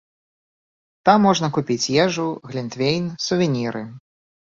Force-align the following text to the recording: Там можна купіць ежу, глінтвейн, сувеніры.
Там 1.09 1.17
можна 1.27 1.49
купіць 1.57 1.91
ежу, 2.05 2.25
глінтвейн, 2.53 3.05
сувеніры. 3.27 3.83